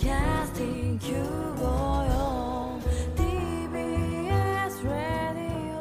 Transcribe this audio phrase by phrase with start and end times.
[0.00, 2.80] Podcasting 954
[3.14, 5.76] TBS Radio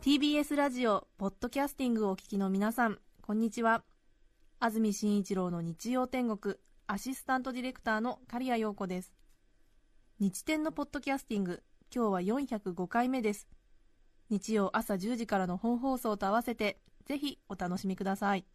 [0.00, 3.82] TBS ラジオポッドキャスティングをお聞きの皆さんこんにちは。
[4.58, 6.54] 安住紳一郎の日曜天国
[6.86, 9.12] アシスタントディレクターの刈谷陽子です。
[10.18, 11.62] 日天のポッドキャスティング
[11.94, 13.48] 今日は405回目です。
[14.30, 18.46] 日曜朝10時からの本放送と合わせてぜひお楽しみください。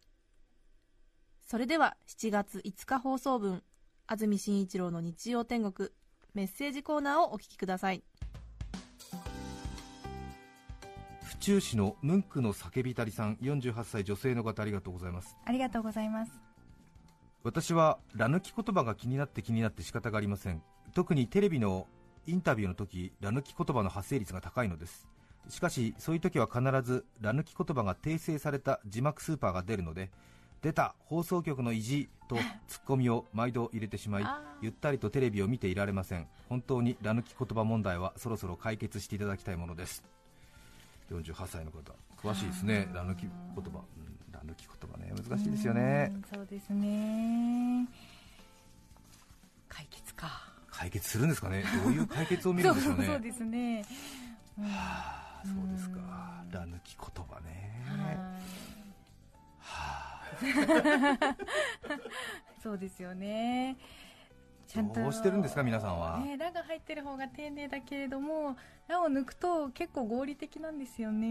[1.46, 3.62] それでは7月5日放送分
[4.06, 5.90] 安住紳一郎の日曜天国
[6.34, 8.04] メッセージコーナーをお聞きください。
[11.24, 15.38] 府中市のムンクの叫びたりさん48歳女性の方ありがとうございます。
[15.46, 16.34] ありがとうございます。
[17.44, 20.62] 私はラ抜き言葉が気になって気になって仕方がありません。
[20.94, 21.88] 特にテレビの
[22.28, 25.08] インタビューの時ラ抜き言葉の発生率が高いのです。
[25.48, 30.12] しかしそういう時は必ずラ抜き言葉が訂正された字幕スーパーが出るので
[30.64, 34.26] 出た放送局の意地とツッコミを毎度入れてしまい
[34.62, 36.26] ゆったりとテレビを見ていられません。
[36.50, 40.04] 本当にラ抜き言葉問題はそろそろ解決していただきたいものです。
[41.12, 41.80] 48歳の方
[42.18, 43.66] 詳しいですねラ抜き言葉、うん、
[44.32, 46.14] ラ抜き言葉ね難しいですよね。
[46.16, 46.24] うん。
[46.34, 47.88] そうですね。
[49.68, 50.50] 解決か。
[50.72, 51.66] 解決するんですかね？
[51.84, 53.06] どういう解決を見るんでしょうね？
[53.06, 53.86] そうですね。
[54.58, 56.00] うんはあそうですか。
[56.52, 57.84] ラ抜き言葉ね
[62.62, 63.78] そうですよね。
[64.68, 71.28] ちゃんとどうしてるんですか皆さんは、ね、ラが入ってる方が丁寧だけれども、ラを抜くと結構合理的なんですよね。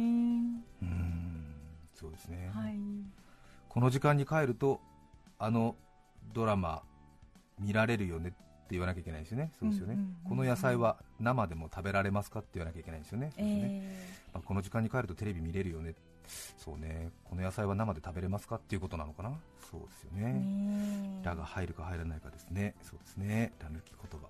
[0.83, 1.55] うーん
[1.95, 2.75] そうですね、はい。
[3.69, 4.81] この時間に帰ると
[5.39, 5.77] あの
[6.33, 6.83] ドラマ
[7.59, 8.39] 見られるよねって
[8.71, 9.51] 言わなきゃいけないんですよね。
[9.59, 14.07] そうですよね、うんうんうんこの野菜は生でも食べられますかって言わなきゃいけないんですよね,そうですね、え。
[14.33, 15.95] まあこの時間に帰るとテレビ見れるよね
[16.29, 17.11] そうね。
[17.25, 19.33] この野菜は生で食べれますかっていうことなのかな？
[19.71, 22.75] そうですよー、ねねラが入るか入らないかですね。
[22.83, 23.53] そうですね。
[23.61, 24.27] ラ抜き言葉。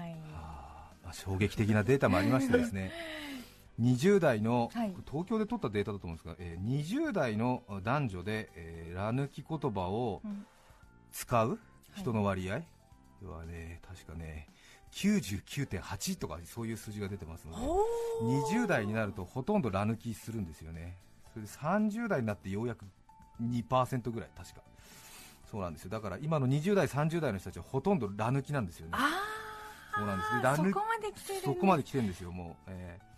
[0.00, 0.16] はい。
[0.34, 0.90] あ。
[1.02, 2.92] ーまあ、衝撃的なデータもありましてですね。
[3.80, 4.94] 20代の、はい。
[5.10, 10.46] 東京で取ったデータだと思うんですが、えー20代の男女で、えー、ラ抜き言葉をうん。
[11.12, 11.58] 使う
[11.96, 12.62] 人の割合
[13.26, 14.48] はね、確かね
[14.92, 17.58] 99.8とかそういう数字が出てますので
[18.56, 20.96] 20代になるとほとんどラ抜きするんですよね。
[21.32, 22.84] それで30代になってようやく
[23.42, 24.60] 2%ぐらい確か。
[25.50, 25.90] そうなんですよ。
[25.90, 28.92] だから今の20代30代の人たちはほとんどラ抜きなんですよね。
[28.94, 29.22] あ
[29.96, 30.30] そうなんです。
[30.42, 31.40] ラ抜そこまで来てる。
[31.40, 33.09] そこまで来てるんですよ、もう、えー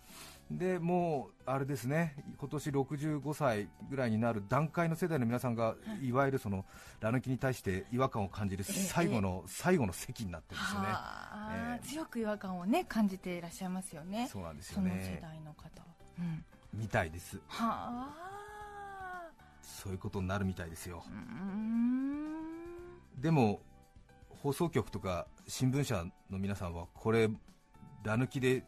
[0.57, 6.65] でもうあれですね今年65歳ぐらいになる段階の世代の皆さんが、いわゆるその
[6.99, 14.27] ラ抜きに対して違和感を感じる最後の、最後の席になってるんですよね、はあええ強く違和感をね感じていらっしゃいますよね。
[14.31, 15.87] そうなんですよその世ね、代の方は。
[16.19, 16.45] うん。
[16.73, 19.29] みたいです、はあ。
[19.61, 21.03] そういうことになるみたいですよ。
[23.19, 23.61] でも
[24.41, 27.29] 放送局とか新聞社の皆さんは、これ、
[28.03, 28.63] ラ抜きで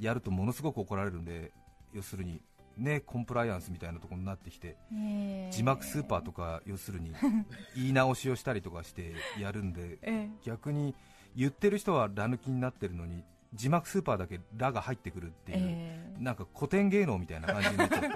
[0.00, 1.52] やるとものすごく怒られるんで、
[1.92, 2.42] 要するに、
[2.76, 4.76] ね、コンプライアンスみたいなところになってきて。
[4.92, 7.12] ええ字幕スーパーとか要するに
[7.74, 10.94] 言い直しをしたりとかしてやるんでえ逆に
[11.34, 16.22] 言ってる人はラ抜きになってるのに字幕スーパーだけラが入ってくるってえいう、ええ。
[16.22, 18.08] なんか古典芸能みたいな感じになっちゃって。
[18.08, 18.14] で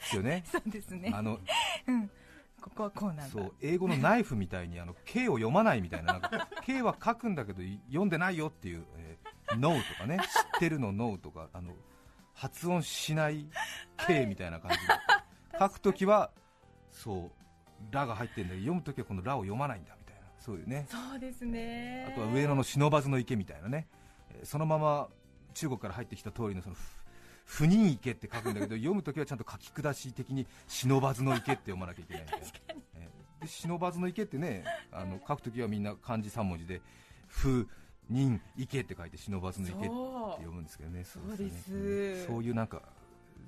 [0.00, 0.44] すよね。
[0.50, 1.10] そうですね。
[1.12, 1.40] あの
[1.88, 2.08] うん。
[2.60, 3.24] ここはこうなんだ。
[3.26, 11.72] そう英語のナイフみたいにあの K を読まないみたいななんか K は書くんだけど読んでないよっていう、えー、NO とかね知ってるの NO とかあの
[12.34, 13.46] 発音しない
[14.06, 14.82] K みたいな感じで
[15.58, 16.30] 書くときは
[16.90, 17.44] そう
[17.90, 20.22] ラが入ってるんだけど読むときはこのラを読まないんだみたいな。
[20.38, 20.86] そういうね。
[20.90, 22.06] そうですね。
[22.08, 23.86] あとは上野の不忍池みたいなね、
[24.30, 25.08] えーそのまま
[25.54, 26.80] 中国から入ってきた通りのそのふ
[27.44, 32.48] 不人池って書くんだけど読むときはちゃんと書き下し的に不忍池って読まなきゃいけないみたいな
[32.96, 36.80] えーで不忍池ってねあの書くときはみんな漢字3文字で
[37.28, 37.68] 不
[38.10, 41.72] 人池って書いて不忍池って読むんですけどねそうそうです。
[41.74, 42.26] うん。
[42.26, 42.82] そういうなんか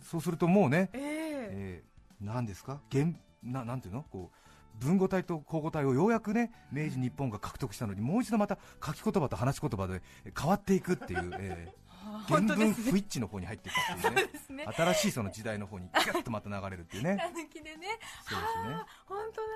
[0.02, 1.02] そうするともうね、ええ。
[1.02, 2.80] えー、何ですか？
[2.90, 3.06] 原
[3.42, 4.04] ななんていうの？
[4.10, 10.02] こう文語体と口語体をようやくね明治日本が獲得したのにもう一度また書き言葉と話し言葉で
[10.38, 14.72] 変わっていくっていう、えーはあ原文不一致の方に入っていくっていうねね。
[14.76, 17.16] 新しいその時代の方にギュッとまた流れるっていうね。
[17.78, 17.98] ね。
[18.28, 18.74] そうですよね。
[18.74, 19.46] あ本当だ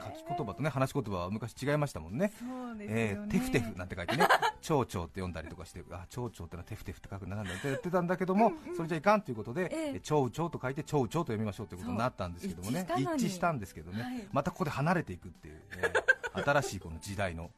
[0.00, 2.32] 書き言葉とね話し言葉は昔違いましたもんね。
[2.38, 4.26] そうですえテフテフなんて書いてね、
[4.60, 9.96] 蝶々って読んだりとかして、あ蝶々ってのはテフテフって書くなんだってやってたんだけども、それじゃいかんということで、ええ。
[9.96, 14.28] え蝶々と書いて蝶々と読みましょうということになったんですけどもね、一致したんですけどね、はい。
[14.32, 17.50] またここで離れていくっていう、えー 新しいこの時代の、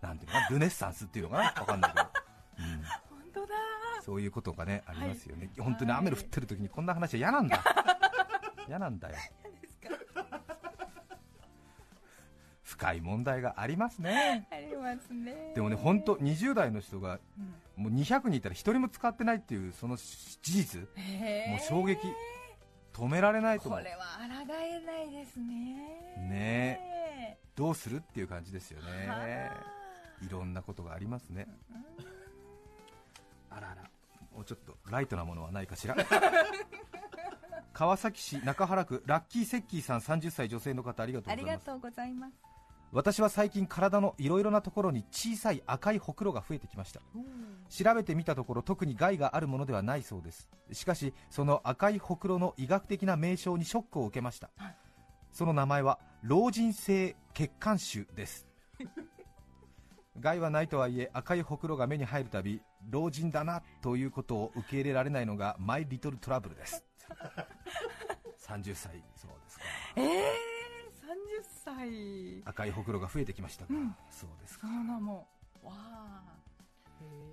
[0.00, 2.08] なんていうのかな、ルネッサンスっていうのかな、わかんないけど、
[2.58, 3.54] うん、本当だ。
[4.02, 7.62] そういうことがね、ありますよね、本当に雨の降ってる時にこんな話は嫌なんだ、
[8.68, 9.16] 嫌なんだよ。
[12.72, 13.98] 深い問題があります。
[13.98, 14.46] ね。
[14.50, 15.52] ありますね。
[15.54, 17.84] でもね本当20代の人がうん。
[17.84, 20.86] もう200人いたら1人も使ってないっていうその事実も
[21.56, 22.00] う衝撃
[22.92, 23.80] 止められないと思う。
[23.80, 26.18] これは抗えないですね。
[26.28, 27.38] ね。
[27.54, 29.06] どうするっていう感じですよね。
[29.08, 29.16] は
[30.22, 31.48] いろんなことがありますね。
[31.70, 32.06] うん。
[33.56, 33.82] あらあら。
[34.34, 35.96] もうちょっとライトなものはないかしら。
[37.72, 41.30] 川崎市中原区ラッキーセッキーさん30歳女性の方ありがと
[41.74, 42.51] うございます
[42.92, 47.00] 私は最近体のいろいろなところに小さい赤いほくろが増えてきました。
[47.70, 50.48] 調べてみたところ特に害があるものではないそうです。
[50.72, 54.76] しかしその赤いほくろの医学的な名称にショックを受けました、はい
[55.32, 58.46] その名前は老人性血管腫です。
[60.20, 62.60] 害はないとはいえ赤いほくろが目に入るたび
[62.90, 66.84] 老人だなということを受け入れられないのがマイリトルトラブルです。
[68.46, 69.64] 30歳そうですか。
[69.96, 70.51] ええー、30
[71.42, 72.42] 歳。
[72.44, 73.94] 赤いほくろが増えてきましたか、うん。
[74.10, 74.66] そうですか。
[74.66, 75.26] そも
[75.62, 76.22] わあ。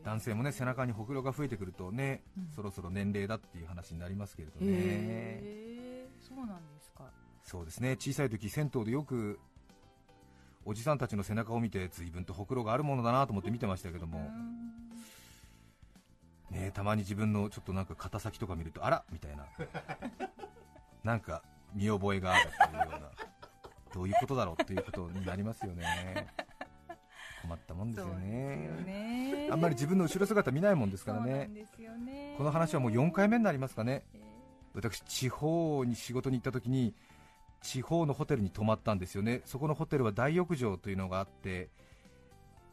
[0.04, 2.50] 男性もね背中にほくろが増えてくるとね、うん。
[2.56, 7.04] そろそろ年齢だっていう話になりますけれどね、そうなんですか。
[7.44, 7.96] そうですね。
[7.98, 9.40] 小さい時銭湯でよく
[10.66, 14.30] おじさんたちの背中を見て随分とほくろがあるものだなと思って見てましたけども、
[16.52, 19.46] ね、たまに自分のちょっとなんか肩先とか見るとあらみたいな。
[21.04, 21.44] なんか
[21.74, 23.29] 見覚えがあるというような
[23.94, 26.28] どういうことだろうということになりますよね。
[27.42, 28.70] 困ったもんですよね。
[28.86, 29.50] ね。
[29.52, 31.50] あんまり自分の後ろ姿見ないもんですからね。
[32.38, 34.04] この話はもう4回目になりますかね。
[34.14, 34.20] え
[34.74, 36.94] 私地方に仕事に行った時に
[37.62, 39.42] 地方のホテルに泊まったんですよね。
[39.46, 41.70] そこのホテルは大浴場というのがあって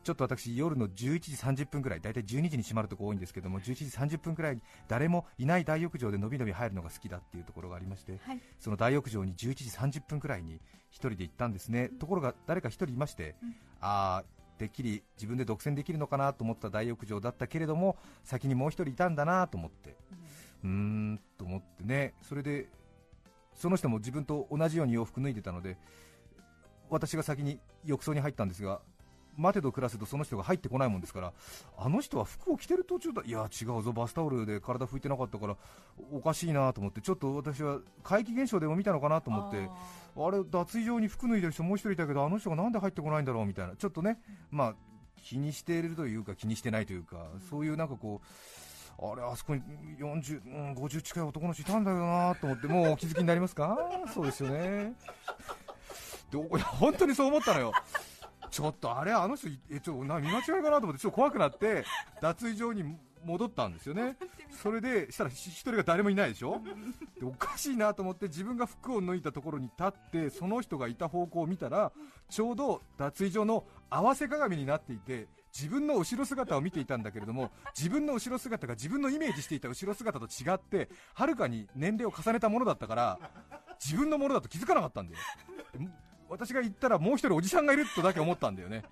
[0.06, 8.40] ちょっと私夜の11時30分ぐらい大体12時に閉まるとこ多いんですけども11時30分ぐらいに誰もいない大浴場でのびのび入るのが好きだっていうところがありましてーはい。
[8.60, 10.60] その大浴場に11時30分ぐらいに
[10.90, 11.88] 一人で行ったんですね。
[11.88, 13.56] ところが誰か一人いまして、うん。
[13.80, 14.24] ああ
[14.58, 19.96] てっきり自分で独占できるのかなと思った大浴場だったけれども先にもう一人いたんだなと思って。
[20.62, 22.68] うーんと思ってね、それで
[23.54, 25.76] その人も自分と同じように洋服脱いでたので、
[26.90, 28.80] 私が先に浴槽に入ったんですが、
[29.36, 31.32] 待てど暮らせどその人が入ってこないもんですから、
[31.78, 35.56] あの人は服を着てる途中だ、いや違うぞ、バスタオルで体拭いてなかったから、
[36.12, 39.68] おかしいなと思って、ちょっと私は怪奇現象でも見たのかなと思って、
[40.16, 44.18] あれ、脱衣場に服脱いでる人もう一人いたけど、あの人がなんで入ってこないんだろうみたいな、ちょっとね、
[44.50, 44.74] まあ、
[45.22, 48.26] 気にしているというか、気にしてないというか、そういうなんかこう、
[48.98, 49.62] あれ、あそこに
[49.98, 53.76] 40、うん、50近い男の人いたんだよなと思って、もうお気づきになりますか、
[54.14, 54.94] そうですよね。
[56.78, 57.72] 本当にそう思ったのよ。
[58.50, 61.84] ちょっとあれ、あの人、えちょな見間違いかなと思って、ちょっと怖くなって、
[62.20, 64.16] 脱衣場に戻ったんですよね、
[64.62, 66.60] それでしたらひ一人が誰もいないでしょ、
[67.18, 71.92] でおかしいなと思って、自分が服を脱いだところに立って、その人がいた方向を見たら、
[72.30, 83.18] ちょうど脱衣所の合わせ鏡になっていて、自分の後ろ姿を見ていたんだけれども、自分の後ろ姿が自分のイメージしていた後ろ姿と違って、はるかに年齢を重ねたものだったから、
[83.82, 85.18] 自分のものだと気づかなかったんだよ。
[86.28, 88.84] で私が言ったらもう一人おじさんがいるとだけ思ったんだよね。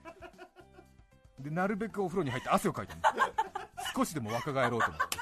[1.38, 2.96] で、なるべくお風呂に入って汗をかいた。
[3.94, 5.18] 少しでも若返ろうと思って。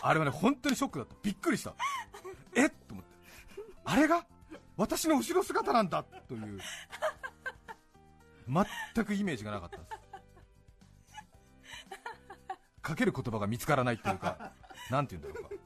[0.00, 1.14] あれはね、本当にショックだった。
[1.22, 1.74] びっくりした。
[2.54, 3.10] えっと思って。
[3.84, 4.24] あれが
[4.76, 6.60] 私の後ろ姿なんだという。
[8.94, 9.88] 全くイメージがなかったです。
[12.80, 14.52] かける言葉が見つからないっていうか、
[14.90, 15.56] なんて言うんだろうか。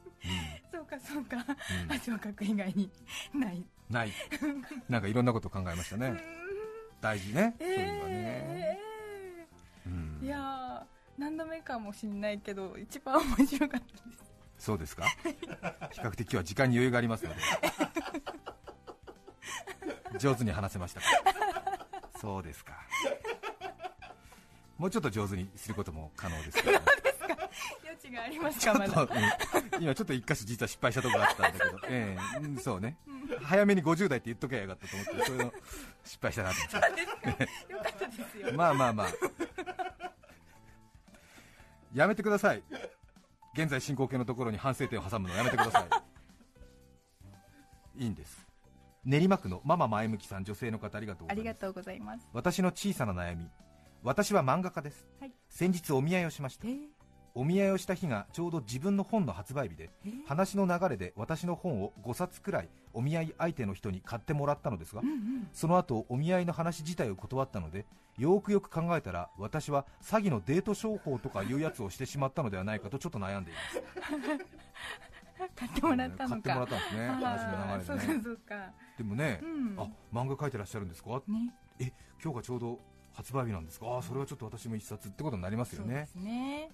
[0.73, 2.91] そうかそうかうんうん汗をかく以外に
[3.35, 4.13] ないない。
[4.89, 6.21] なんかいろんなことを考えましたね。
[7.01, 7.55] 大事ね。
[7.59, 8.15] そういうのはね。
[8.15, 8.79] え
[9.87, 10.19] うん。
[10.23, 14.33] ーいやー何度目かもしれないけど一番面白かったです。
[14.59, 15.05] そうですか？
[15.91, 17.41] 比較的今日は時間に余裕がありますので。
[20.19, 21.07] 上手に話せましたか？
[22.21, 22.75] そうですか。
[24.79, 26.81] もうちょっと上手にすることも可能ですけど、ね、
[27.85, 29.07] 余地がありますかまだ。
[29.07, 29.83] と、うん。
[29.83, 32.39] 今ちょっと一箇所実は失敗したところがあったんだけど、ええ。
[32.39, 32.97] うんそうね
[33.41, 35.53] 早めに50代って言っとけばよかったと思ってそういうの
[36.05, 37.73] 失敗したなと思って。
[37.73, 38.53] よかったですよ。
[38.55, 39.09] まあまあまあ。
[41.95, 42.63] やめてください。
[43.55, 45.87] 現在進行形のところに反省点を挟むのやめてくださ
[47.97, 48.03] い。
[48.03, 48.47] いいんです。
[49.05, 51.41] 練馬区のママ前向きさん女性の方ありがとうございます。
[51.41, 52.29] ありがとうございます。
[52.33, 53.49] 私の小さな悩み。
[54.03, 55.33] 私は漫画家です、はい。
[55.49, 56.67] 先日お見合いをしました。
[56.67, 56.92] えー
[57.35, 60.09] お見合いをした日がちょうど自分の本の発売日でえ？
[60.09, 65.49] ー話の流れで私の本を5冊くらいお見合い相手の人に買ってもらったのですが、うんうん。
[65.53, 67.87] その後お見合いの話自体を断ったので
[68.19, 74.43] よくよく考えたら私は詐欺のデート商法とかいうやつをしてしまったのではないかとちょっと悩んでいます。
[75.57, 76.29] 買ってもらったのか。
[76.29, 77.09] 買ってもらったんですね。
[77.09, 77.85] 話の流れでね。
[77.85, 78.73] そうかそうか。
[78.99, 79.77] でもね、うん。
[79.79, 81.11] あ漫画描いてらっしゃるんですか？
[81.27, 81.53] ね。
[82.23, 82.79] 今日がちょうど
[83.15, 83.87] 発売日なんですか？
[83.87, 86.07] あーそれはちょっと私も一冊ってことになりますよね。
[86.13, 86.71] そうですね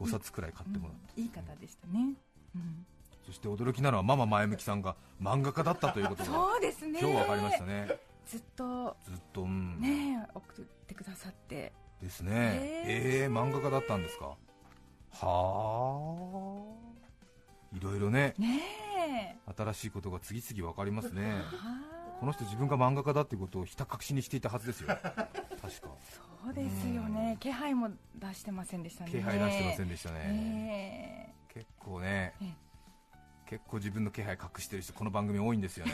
[0.00, 1.24] 5冊くらい買ってもらって、うん。
[1.24, 2.14] いい方でしたね、
[2.54, 2.86] うん。
[3.26, 7.00] そして驚きなのはママ前向きさんが漫画家だったということがそうですね。
[7.00, 7.88] 今日分かりましたね。
[8.26, 9.80] ずっとずっとうん。
[9.80, 11.72] ね送ってくださって。
[12.02, 12.30] ですね。
[12.32, 13.24] へー。
[13.24, 14.36] えー、漫画家だったんですか？
[15.12, 15.24] はあ
[17.76, 18.34] いろいろね。
[18.38, 21.42] ね新しいことが次々分かりますね。
[22.20, 24.88] この人自分が漫画家だっていうことをひた隠しにしていたはずですよ。
[24.88, 25.28] 確か
[26.42, 27.36] そうですよね。
[27.38, 29.10] 気配も出してませんでしたね。
[29.10, 32.54] 気配出してませんででしたね、ね結構ねええ。
[33.46, 35.92] 結構自分の気配隠してる人この番組多いんですよね。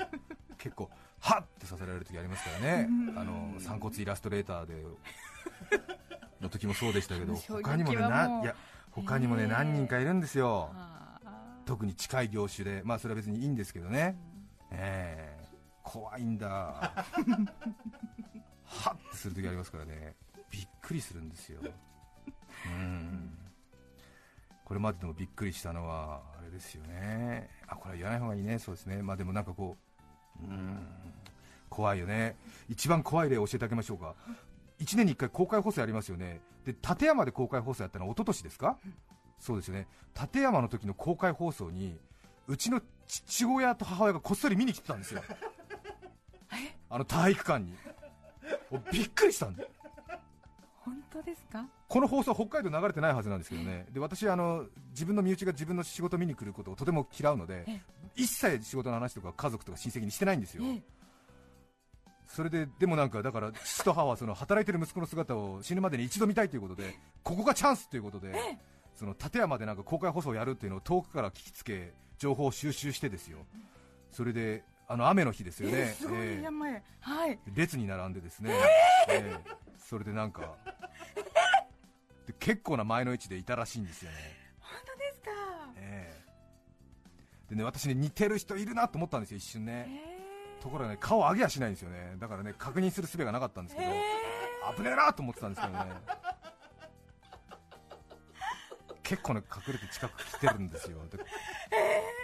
[0.58, 0.90] 結構
[1.20, 2.86] はっってさせられる時ありますからね。
[2.88, 3.18] うん。
[3.18, 4.84] あの散骨イラストレーターで
[6.40, 8.54] の時もそうでしたけど他にもねないや
[8.90, 9.48] 他にもね、ええ。
[9.48, 10.70] 何人かいるんですよ。
[10.74, 11.60] はあ。
[11.64, 12.82] 特に近い業種で。
[12.84, 14.18] まあそれは別にいいんですけどね、
[14.70, 15.48] ええ。
[15.82, 17.06] 怖いんだ
[18.68, 20.14] はっってする時ありますからね。
[20.50, 21.60] びっくりするんですよ。
[21.62, 23.38] うん。
[24.64, 27.48] これまででもびっくりしたのはあれですよね。
[27.66, 28.58] あこれは言わない方がいいね。
[28.58, 29.02] そうですね。
[29.02, 29.76] まあでもなんかこ
[30.42, 30.86] ううん。
[31.70, 32.36] 怖いよね。
[32.68, 34.14] 一番怖い例を教えてあげましょうか。
[34.80, 36.40] 1年に1回公開放送やりますよね。
[36.64, 38.78] で立山で公開放送やったのは一昨年ですか、
[39.38, 39.86] そうですよね。
[40.20, 41.98] 立山の時の公開放送に
[42.46, 45.22] うちの父親と母親がこっそり見に来てたんですよ。
[46.90, 47.74] あの体育館に
[48.92, 49.68] びっくりしたんで
[50.84, 51.66] 本当ですか？
[51.88, 53.86] この放送は北海道流れてないはずなんですけどね。
[53.92, 57.80] で私あの自分の身内が自分の仕事見に来ることをとても嫌うのでえ
[58.16, 60.64] 一切仕事の話とか家族とか親戚にしてないんですよ。
[60.64, 60.82] ええ。
[62.26, 68.34] それででもなんかだから父と母はその働いてる息子の姿を死ぬまでに一度見たいということでここがチャンスということで
[68.94, 73.38] その立山でなんか公開放送をやるっていうのを遠くから聞きつけ情報を収集してですよ。
[74.10, 76.18] それであの雨の日ですよね、えーすごい
[77.00, 77.38] はい。
[77.54, 78.52] 列に並んでですね、
[79.08, 80.56] ええそれでなんか
[82.26, 84.16] で結構な前の位置でいたらしいんですよね、
[84.60, 85.30] 本当ですか。
[85.76, 86.14] え
[87.48, 89.86] えでね私ね似てる人いるなと思ったんですよ一瞬ね。
[89.88, 92.16] えところがね顔上げやしないんですよね。
[92.18, 93.90] だからね確認する術がなかったんですけど、
[94.76, 95.92] 危ねえなと思ってたんですけどね。
[99.02, 100.98] 結構ね隠れて近く来てるんですよ。
[101.10, 101.18] で
[101.72, 102.17] えー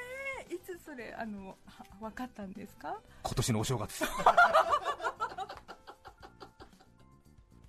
[0.94, 1.54] いつそれあのは
[2.00, 2.96] 分かったんですか？
[3.22, 4.04] 今年のお正月。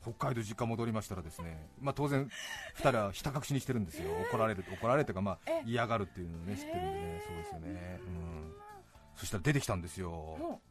[0.01, 2.29] 北海道実家戻りましたらですね、まあ、当然
[2.75, 4.11] 2人はひた隠しにしてるんですよ。
[4.31, 8.53] 怒られる怒られるというか、まあえ、嫌がるっていうのをね知ってるんでねそうですよね、うん、
[9.15, 10.11] そしたら出てきたんですよ。
[10.11, 10.61] も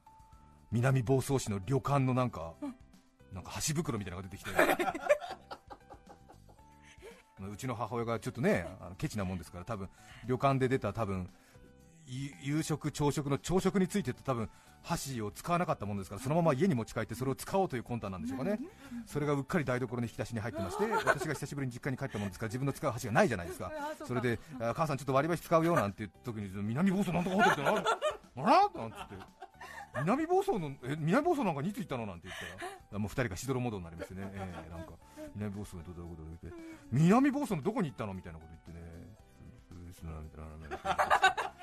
[0.70, 2.54] 南房総市の旅館のなんか、
[3.32, 4.50] なんか箸袋みたいなのが出てきて。
[7.40, 9.90] まあうちの母親がちょっとねあのケチなもんですから多分
[10.26, 11.28] 旅館で出た多分ゆ
[12.06, 14.48] 夕食朝食の朝食についてた多分
[14.82, 18.58] 箸を使わなかったものですからそのまま家に持ち帰ってそれを使おうという魂胆なんでしょうかね。
[19.06, 27.88] それがうっかり台所の引き出しに入ってまして私が久しぶりに実家に帰ったものですから自分の使 う箸がないじゃないですかあそれであ母さんちょっと割り箸使うよなんていう時に南房総なんとかホテルってなる
[28.36, 29.14] あらなんつって
[30.00, 32.36] 南房総のえ南房総なんかにいつ行ったのなんて言っ
[32.90, 34.92] たらもう二人がしどろもどになりましてね、えーなんか
[35.36, 36.60] 南房総のどういうこと言って
[36.92, 39.14] 南房総のどこに行ったのみたいなこと言ってね
[40.62, 41.53] みたいな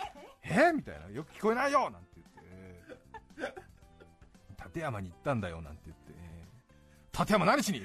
[0.51, 1.09] えーみたいな。
[1.09, 4.65] よく聞こえないよなんて言って、えー。
[4.65, 7.19] 立山に行ったんだよなんて言って、えー。
[7.19, 7.81] 立山何しに？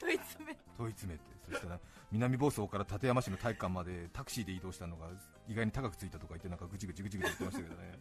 [0.00, 0.56] 問い詰め。
[0.76, 1.24] 問い詰めて。
[1.50, 1.78] そしたら
[2.10, 5.08] 南房総から館山市の体育館までタクシーで移動したのが
[5.48, 7.98] 意外に高くついたとか言ってなんかぐちぐちぐちぐち言ってましたけどね。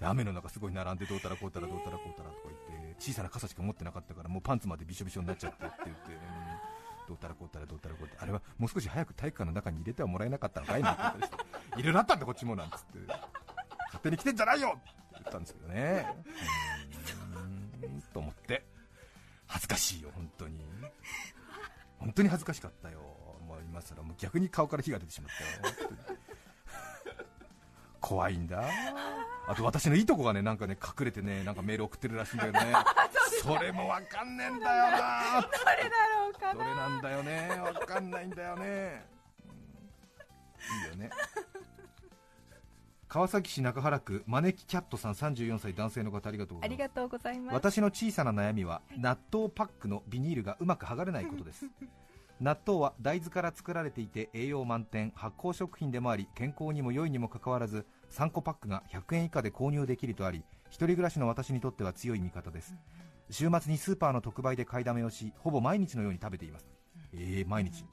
[0.00, 2.40] で雨の中すごい並んでどうたらこうたらどうたらこうたらとか
[2.70, 6.18] 言って小さな傘しか持ってなかったからもうパンツまでびしょびしょになっちゃってって言って、うん
[7.08, 11.36] どうたらこうたらどうたらこうたらあれはもう少し早く体育館の中に入れてはもらえなかったのかいなんて言ったりして
[11.76, 16.06] 入れなったんだこっちもなんつって勝手に来てんじゃないよって言ったんですけどね。
[17.82, 18.62] うーんと思って。
[19.46, 20.60] 恥ずかしいよ本当に。
[21.98, 22.98] 本当に恥ずかしかったよ。
[23.46, 25.30] もう今更もう逆に顔から火が出てしまっ
[25.62, 25.74] たよ。
[28.00, 28.62] 怖いんだ。
[29.48, 32.60] あと私のいとこがねなんかね隠れてねなんかメール送ってるらしいんだよね。
[33.42, 35.40] それもわかんねえんだよな。
[35.40, 36.17] どれだろ
[36.52, 37.48] うかどれななんだよね。
[37.62, 39.06] わかんないんだよね、
[39.44, 40.84] うん。
[40.84, 41.10] いいよね。
[43.08, 46.64] 川崎市中原区招きキャットさん34歳男性の方ありがとうございます。
[46.64, 47.54] ありがとうございます。
[47.54, 51.66] 私の小さな悩みは納豆パックのビニールがうまく剥がれないことです。
[52.40, 62.76] 納豆は大豆から作られていて栄養満点発酵食品でもあり健康にも良いにもかかわらず3個パックが100円以下で購入できるとあり一人暮らしの私にとっては強い味方です
[63.30, 66.66] 週末にスーパーの特売で買いだめをしほぼ毎日のように食べています。
[67.12, 67.84] えー、毎日。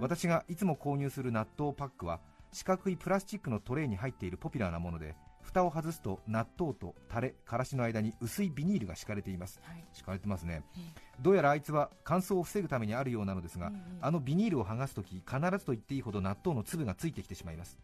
[0.00, 2.20] 私がいつも購入する納豆パックは
[2.52, 9.60] 四角いプラスチックのトレイに入っているポピュラーなもので蓋を外すと納豆とタレからしの間に薄いビニールが敷かれています。
[9.62, 9.84] はい。
[9.92, 10.62] 敷かれてますね。
[10.76, 10.80] え
[11.20, 17.78] どうやらあいつは乾燥を防ぐためにあるようなのですが、ええあのビニールを剥がすとき必ずと言っていいほど納豆の粒がついてきてしまいます。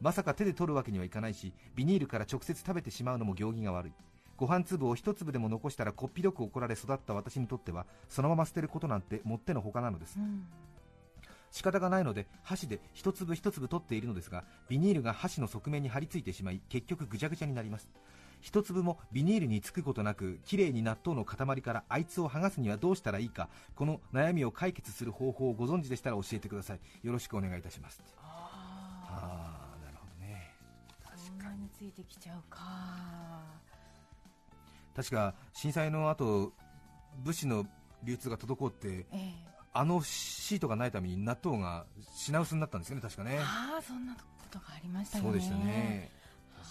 [0.00, 3.92] まさか手で取るわけにはいかないしビニールから直接食べてしまうのも行儀が悪い
[4.40, 10.16] ご飯粒を一粒でも残したらこっぴどく怒られ育った私にとってはそのまま捨てることなんてもってのほかなのです。
[10.18, 10.46] うん。
[11.50, 17.90] 仕方がないので箸で一粒一粒取っているのですがビニールが箸の側面に張り付いてしまい結局ぐちゃぐちゃになります。
[18.40, 26.80] 一粒もビニールにつくことなくきれいに納豆の塊からあいつを剥がすにはどうしたらいいかこの悩みを解決する方法をご存知でしたら教えてください。
[27.02, 28.02] よろしくお願いいたします。
[28.16, 28.16] あ
[29.04, 30.54] ああなるほどね。
[31.04, 33.69] あそんなについてきちゃうか
[34.94, 36.52] 確か震災の後
[37.22, 37.66] 物資の
[38.02, 39.50] 流通が滞ってええ。
[39.72, 43.38] あのシートがないために納豆が品薄になったんですよね確かね。
[43.40, 44.20] ああそんなこ
[44.50, 45.30] とがありましたよね。
[45.30, 46.10] そうでしたね。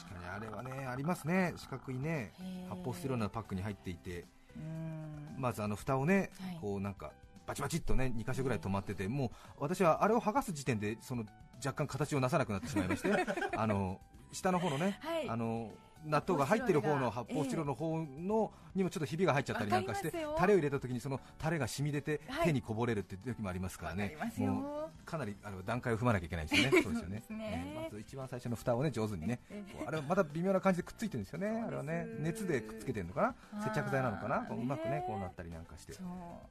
[0.03, 1.53] 確かにあれはねありますね。
[1.55, 2.33] 四角いね
[2.69, 4.25] 発泡スチロールのパックに入っていて。
[4.55, 5.35] うん。
[5.37, 6.57] まずあの蓋をね、はい。
[6.59, 7.11] こうなんか
[7.47, 11.25] バチバチっとね2箇所ぐらい止まっててもう私はあれを剥がす時点でその
[11.65, 13.09] 若干形をなさなくなってしまいまして
[13.57, 13.99] あの
[14.31, 15.29] 下の方のね、はい。
[15.29, 15.71] あの
[16.05, 22.45] 納豆が入ってる方の発発泡スチロールの方のにもちょっとひびが入っちゃったりなんかしてタレを入れた時にそのタレが染み出てはい。
[22.47, 24.17] 手にこぼれるって時もありますからね。
[24.37, 26.81] もうかなりあの段階を踏まなきゃいけないですよ ね。
[26.81, 27.15] そうですよね。
[27.15, 29.39] ねええまず一番最初の蓋をね上手にね
[29.85, 34.63] あれはまた微妙な感じでくっついてるんですよね、あれはね熱でくっつけてるのかな、接着剤なのかな、こうね。
[34.63, 35.93] うまくねこうなったりなんかして。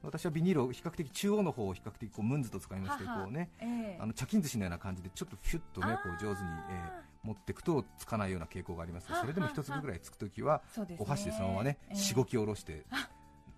[0.03, 3.97] 私はビニールを比較的中央の方を比較的こうムンズと使いましてこうねええ。
[3.99, 10.61] あの茶巾寿司のような感じでちょっとフュッとねこう上手に、えあー持っていくとつかないような傾向がありますがはそれでも一粒ぐらいつくときは
[10.97, 11.95] お箸でそのままねええ。
[11.95, 12.85] しごき下ろして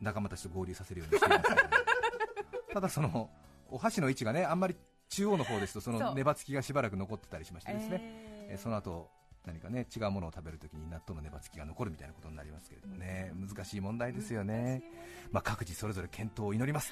[0.02, 1.50] 仲間たちと合流させるようにしています。
[2.74, 3.30] ただその
[3.70, 4.76] お箸の位置がねあんまり
[5.10, 9.10] 中央の方ですとその粘つきがしばらく残ってたりしましてですね、ええーその後
[9.46, 13.32] 何かね違うものを食べるときに納豆の粘つきが残るみたいなことになりますけれどもね。
[13.34, 14.84] 難しい問題ですよね、
[15.32, 16.92] まあ、各自それぞれ検討を祈ります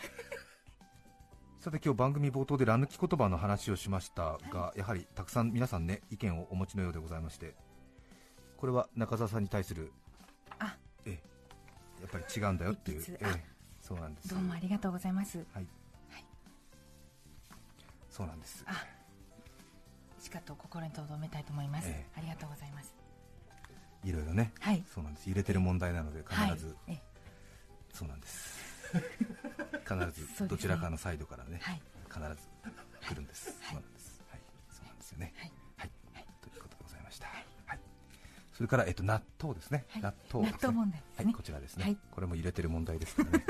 [1.60, 7.54] さて今日番組冒頭でラ抜き言葉の話をしましたが、やはりたくさん皆さんね意見をお持ちのようでございまして
[8.56, 9.91] これは中澤さんに対する
[10.58, 10.74] あ。
[11.06, 11.19] え
[12.00, 13.43] えやっぱり違うんだよっていうええ
[13.82, 14.30] そうなんです。
[14.30, 15.39] どうもありがとうございます。
[15.54, 15.67] はい、
[18.10, 18.63] そうなんです。
[18.65, 18.86] あ。
[20.17, 22.19] しかと心に留めたいと思います、ええ。
[22.19, 22.95] ありがとうございます。
[24.06, 24.54] いろいろね。
[24.62, 24.82] はい。
[24.88, 25.30] そうなんです。
[25.30, 26.52] 揺れてる問題なのではい。
[26.52, 27.02] 必ず、ええ。
[27.93, 28.60] そうなんです
[29.95, 31.82] ずどちらかのサイドからねはい。
[32.08, 32.49] 必ず
[33.08, 34.21] 来るんです、そうなんです。
[34.30, 34.39] はい。
[34.69, 35.34] そうなんですよね。
[35.38, 35.52] はい。
[35.78, 35.91] はい、
[36.41, 37.80] ということでございました、はい、
[38.54, 40.02] それから、えっと、納豆ですね、はい。
[40.02, 40.52] 納豆ね。
[40.52, 41.25] 納豆問題ですね。
[41.25, 41.97] はい、こちらですね、はい。
[42.12, 43.45] これも入れてる問題ですからね。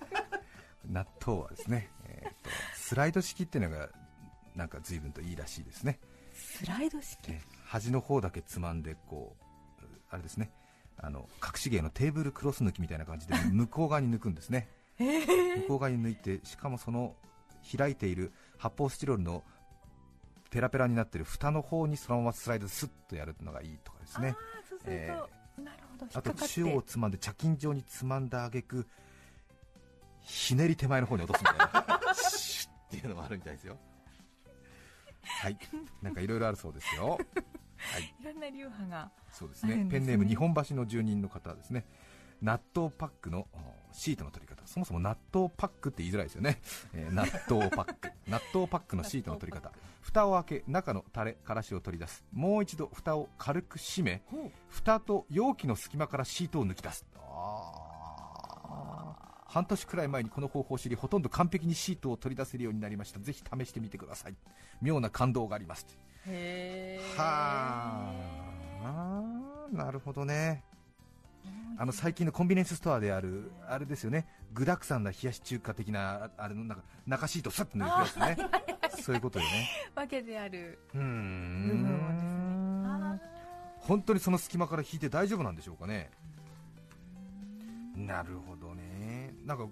[0.90, 3.88] 納豆はですね、えーっとスライド式っていうのが
[4.56, 6.00] なんか随分といいらしいですね、
[6.32, 7.30] スライド式？
[7.30, 9.36] え端の方だけつまんでこ
[9.80, 10.50] うあれですね。
[10.98, 14.68] あの隠し芸のテーブルクロス抜きみたいな感じで向こう側に抜くんですね、
[15.00, 17.14] 向こう側に抜いてしかもその
[17.76, 19.42] 開いている発泡スチロールの
[20.50, 24.36] ペラペラになっている蓋の方にそのままスライドスッとやるのがいいとかですね。
[24.36, 25.06] あと、え
[25.58, 26.04] なるほど。
[26.04, 26.54] 引っあとかかって。
[26.54, 28.86] 中央をつまんで茶巾状につまんだあげく
[30.22, 32.14] ひねり手前の方に落とすみたいな。
[32.14, 33.78] シュッっていうのもあるみたいですよ。
[35.22, 35.58] はい。
[36.02, 37.18] なんかいろいろあるそうですよ。
[37.76, 38.14] はい。
[38.20, 39.10] いろんな流派がね。
[39.32, 39.86] あるんですね。
[39.90, 41.86] ペンネーム日本橋の住人の方ですね
[42.42, 44.66] 納豆パックのおシートの取り方。
[44.66, 46.60] そもそも納豆パックって言いづらいですよね、
[46.94, 48.12] えー納豆パック。
[48.28, 49.72] 納豆パックのシートの取り方。
[50.00, 52.24] 蓋を開け中のタレからしを取り出す。
[52.32, 54.22] もう一度蓋を軽く閉め
[54.68, 57.06] 蓋と容器の隙間からシートを抜き出す。
[59.46, 63.18] 半年くらい前にこの方法を知りほとんど完璧にシートを取り出せるようになりました。
[63.18, 64.36] ぜひ試してみてください。
[64.80, 65.86] 妙な感動があります。
[66.26, 68.12] へえは
[68.84, 70.64] あなるほどね
[71.78, 74.26] あの最近のコンビニエンスストアであるあれですよね。
[74.52, 78.36] 具沢山な冷やし中華的なああれのなんか中シートをさっと抜くやつね。
[79.02, 79.68] そういうことよね。
[79.94, 80.78] わけである。
[80.94, 82.30] うー部分をですね。
[82.86, 83.20] あん
[83.78, 86.10] 本当にその隙間から引いて大丈夫なんでしょうかね。
[87.96, 89.34] なるほどね。
[89.46, 89.66] なんか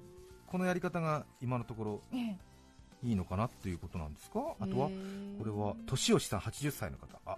[0.46, 2.02] このやり方が今のところ
[3.02, 4.40] いいのかなっていうことなんですか？
[4.61, 4.88] えあとは
[5.38, 7.18] これは年吉さん80歳の方。
[7.26, 7.37] あ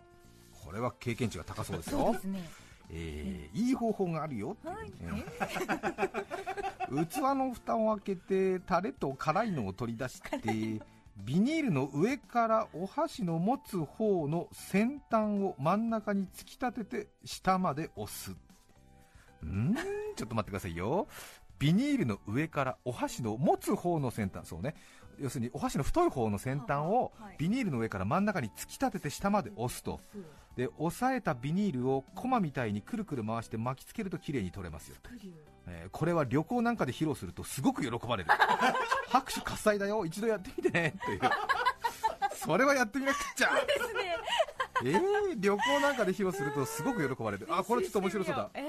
[0.65, 1.99] これは経験値が高そうですよ。
[1.99, 2.49] そうですね
[2.93, 4.91] えーいい方法があるよっていうはい。
[6.91, 10.39] ね、器の蓋を開けてタレと辛いのを取り出して
[11.25, 18.31] ビニールの上からお箸の持つ方の先端を真ん中に突き立てて下まで押す。
[19.45, 19.73] ん？
[19.73, 19.77] ー
[20.17, 21.09] ちょっと待ってくださいよ。
[21.59, 24.49] ビニールの上からお箸の持つ方の先端。
[24.49, 24.75] そうね。
[25.19, 30.01] 要するにお箸の太い方の先端をはいビニールの上から真ん中に突き立てて下まで押すと
[30.57, 34.97] で押さえたビニールをコマみたいにくるくる回して巻きつけると綺麗に取れますよ。
[35.03, 35.11] と、
[35.67, 38.31] えーこれは旅行なんかで披露するとすごく喜ばれる。
[39.09, 40.05] 拍手喝采だよ。
[40.05, 40.95] 一度やってみてね。
[41.05, 41.21] という。
[42.35, 43.51] それはやってみなくっちゃ。
[44.83, 47.47] えー、旅行なんかで披露するとすごく喜ばれる。
[47.51, 48.51] あこれちょっと面白そうだ。
[48.55, 48.63] え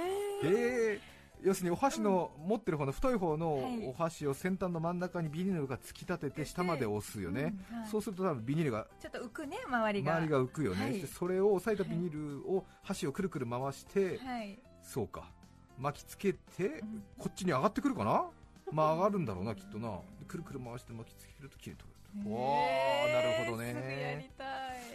[0.43, 0.99] えー、
[1.43, 3.87] 要するにお箸の持ってる方の太い方のはい。
[3.87, 7.79] お箸を先端の真ん中にビニールが突き立てて下まで押すよね、うん。
[7.79, 7.89] はい。
[7.89, 10.17] そうすると多分ビニールがーちょっと浮くね周りが。
[10.17, 11.01] 周りが浮くよね、はい。
[11.01, 14.59] でそれを押さえたビニールを箸をくるくる回して、はい。
[14.83, 15.31] そうか。
[15.79, 17.03] 巻きつけてん。
[17.17, 18.25] こっちに上がってくるかな？
[18.71, 19.89] まあ上がるんだろうなきっとな。
[20.19, 24.29] でくるくる回して巻きつけるときれとおーなるほどね。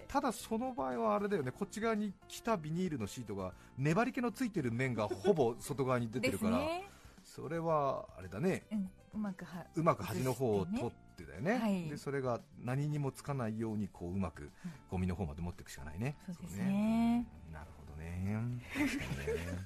[0.09, 1.51] ただその場合はあれだよね。
[1.51, 6.61] こっち側に来たビニールのシートが粘り気のついてる面が ほぼ外側に出てるから、
[7.25, 8.65] それはあれだね。
[8.71, 11.59] うんうまくはうまく端の方を取ってだよね。
[11.59, 11.89] はい。
[11.89, 14.51] でそれが何にもつかないようにこううまく
[14.91, 16.17] ゴミの方まで持っていくしかないね。
[16.27, 17.27] そうですね。
[17.49, 17.53] うん。
[17.55, 18.61] なるほどね。
[18.77, 19.57] 確かにね。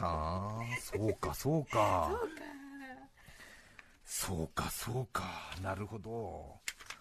[0.00, 1.32] はあそうか。
[1.32, 2.10] そうか
[4.04, 5.24] そうかそうか。
[5.62, 6.60] なるほど。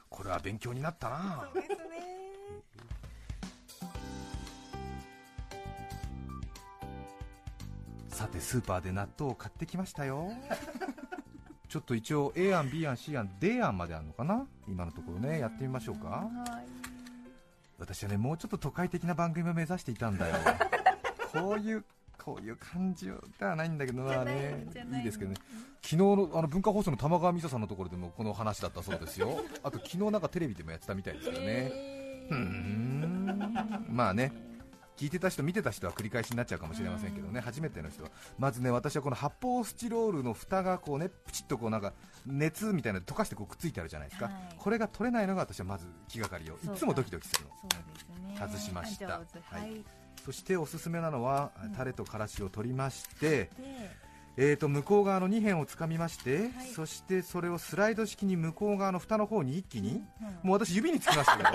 [0.09, 1.49] これは勉強になったな。
[1.53, 1.75] そうですね。
[8.09, 10.31] さてスーパーで納豆を買ってきましたよ。
[11.67, 14.45] ちょっと一応 A 案 B 案 C 案 D 案まであるのかな？
[14.67, 16.07] 今のところねやってみましょうか。
[16.07, 16.67] はい。
[17.79, 20.35] 私はねもうちょっと都会的な番組を目指していたんだよ。
[21.33, 21.83] こういう
[22.23, 25.37] こういう感じではないんだけどなねいいですけどね
[25.83, 29.41] 昨日のあの文化放送の玉川美沙さんのところでもこの話だったそうですよ。
[29.63, 31.71] あと昨日なんかテレビでもやってたみたいですけどね。
[32.31, 33.85] うーん。
[33.89, 34.31] まあね
[34.95, 37.41] 聞いてた人見てた人は繰り返しになっちゃうかもしれませんけどね。
[37.41, 38.11] 初めての人は。
[38.39, 41.93] まずね私はこの発泡スチロールの蓋がこうねプチッとこうなんか
[42.25, 44.33] 熱みたいなので溶かしてこうくっついてあるじゃないですか、はい。
[44.57, 46.57] これが取れないのが私はまず気がかりよ。
[46.63, 48.29] いつもドキドキするの。
[48.29, 49.73] ね外しましたははい。
[49.79, 49.85] い。
[50.23, 51.71] そしておすすめなのは、うん。
[51.73, 54.03] タレとからしを取りまして、で
[54.35, 56.49] えー、と向こう側の2辺をつかみまして、はい。
[56.73, 61.49] そしてそれをスライド式に向こう側の蓋の方に一気に、うんもう私指につきましたけど。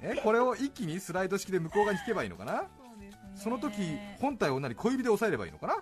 [0.00, 2.64] えこれを一気にスライド式で向こう側に引けばいいのかな？
[3.34, 5.76] その時本体を何小指で押さえればいいのかな？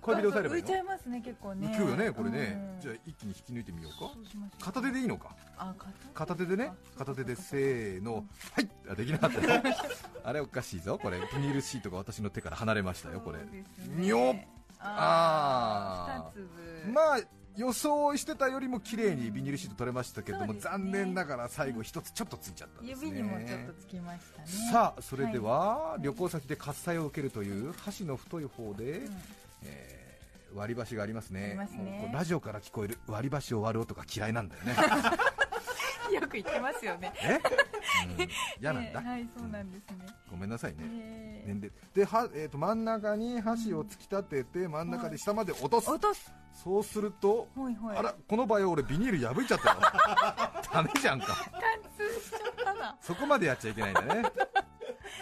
[0.00, 0.68] 小指で押さえればいいの？
[0.68, 1.68] 浮いちゃいますね結構ね。
[1.68, 4.10] 浮くよねこれね、うんじゃあ一気に引き抜いてみようか。
[4.64, 5.34] 片手でいいのか？
[5.56, 5.74] あ
[6.12, 6.72] 片片手でね。
[6.96, 8.24] あ片手でせーの。
[8.52, 8.68] はい。
[8.90, 9.40] あできなかった。
[9.40, 9.76] ね
[10.24, 10.98] あれおかしいぞ。
[11.00, 13.38] これビニールシートが私の手から離れましたよこれ。
[13.96, 14.36] にょっ
[14.84, 16.32] ああ
[16.92, 17.20] まあ
[17.56, 20.70] 予想してたよりも綺麗にビニールシート取れましたけれども、そうですね。
[20.72, 23.08] 残念ながら最後一つちょっとついちゃったんですね。
[23.08, 24.48] 指にもちょっとつきましたね。
[24.72, 29.22] さあそれでは、旅行先で喝采を受けるという箸の太い方で、うん。
[29.64, 30.04] えー
[30.54, 31.56] 割り箸がありますね。
[31.72, 32.10] ね。
[32.14, 34.76] ラジオから聞こえる割り箸を割る音が嫌いなんだよね。
[36.14, 37.12] よく言ってますよね
[38.60, 40.06] 嫌なんだ、えーはいそうなんですね。
[40.30, 41.44] ごめんなさいね、え。
[41.46, 41.72] ー年齢。
[41.94, 47.96] では、えー、と真ん中に箸を突き立てて真ん中で下まで落とす、落とすそうすると、ほいほい。
[47.96, 49.76] あらこの場合俺ビニール破いちゃったよ
[50.72, 51.26] ダメじゃんか。
[51.26, 51.34] 貫
[51.96, 54.22] 通しちゃったな、そこまでやっちゃいけないんだね。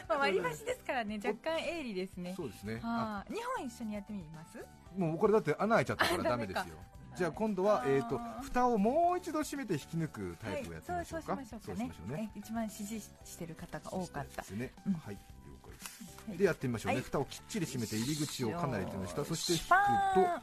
[0.09, 2.35] まあ、割り箸ですからね若干鋭利ですね。
[2.37, 2.81] そうですね。
[2.83, 4.59] あはあ、2本一緒にやってみます？
[4.97, 6.77] もうこれだって穴開いちゃったからあダメですよ
[7.17, 12.23] じゃあ今度はえー、と蓋をもう一度閉めて引き抜くタイプをやってみましょうか、はい、そうそうしましょうかね。
[12.23, 14.43] ねえ一番支持してる方が多かった。
[14.43, 14.93] ですね、うん。
[14.95, 15.21] はい了
[15.63, 16.39] 解です、はい。
[16.39, 17.05] でやってみましょうね、はい。
[17.05, 19.77] 蓋をきっちり閉めて入り口をかなりと下そして引くパ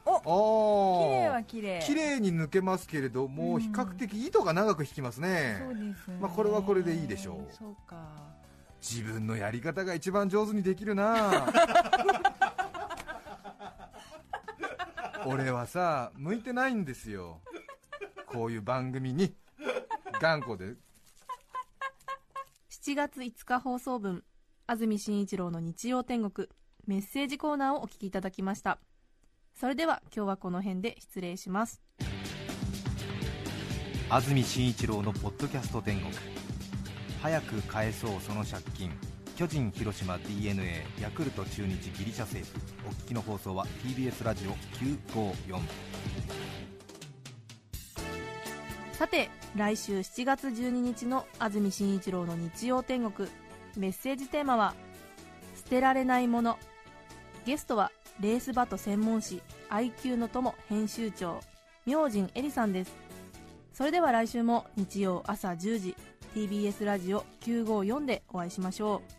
[0.05, 0.21] ーン。
[0.25, 1.77] お綺麗とあは綺麗。
[1.77, 3.61] あ綺麗に抜けますけれども、うん。
[3.61, 5.57] 比較的糸が長く引きますね。
[5.65, 6.17] そうですね。
[6.21, 7.55] まあこれはこれでいいでしょう。
[7.55, 8.39] そうか。
[8.81, 11.51] 自分のやり方が一番上手にできるな
[15.31, 17.41] 俺はさ向いてないんですよ。
[18.25, 19.35] こういう番組に。
[20.19, 20.73] 頑固で。
[22.71, 24.23] 7月5日放送分
[24.65, 26.47] 安住紳一郎の日曜天国。
[26.87, 28.79] メッセージコーナーをお聞きいただきました。
[29.53, 31.79] それでは今日はこの辺で失礼します。
[34.09, 36.11] 安住紳一郎のポッドキャスト天国。
[37.21, 38.91] 早く返そうその借金
[39.39, 42.89] 巨人広島 d n a ヤクルト中日ギリシャ政府。
[42.89, 44.51] お聞きの放送は TBS ラジオ
[45.13, 45.61] 954
[48.91, 53.29] さて来週7月12日の安住紳一郎の日曜天国。
[53.77, 54.75] メッセージテーマは
[55.55, 56.59] 「捨てられないもの」
[57.47, 61.39] ゲストはレースバト専門誌 IQ の友編集長
[61.85, 62.93] 明神エリさんです。
[63.71, 65.95] それでは来週も日曜朝10時
[66.35, 69.18] TBS ラジオ954でお会いしましょう。